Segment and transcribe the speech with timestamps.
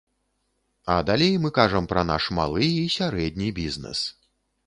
[0.83, 3.99] А далей мы кажам пра наш малы і сярэдні бізнэс.